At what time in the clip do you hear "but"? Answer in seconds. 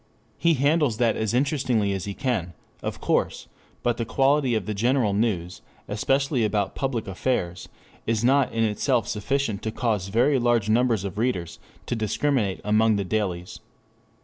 3.83-3.97